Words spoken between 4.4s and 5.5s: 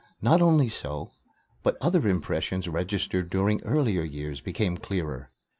became clearer.